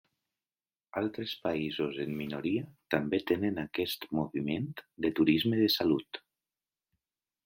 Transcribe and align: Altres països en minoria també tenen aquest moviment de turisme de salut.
Altres 1.01 1.33
països 1.47 1.99
en 2.05 2.15
minoria 2.21 2.63
també 2.95 3.19
tenen 3.31 3.59
aquest 3.67 4.07
moviment 4.21 4.65
de 5.07 5.13
turisme 5.21 5.61
de 5.65 5.69
salut. 5.79 6.21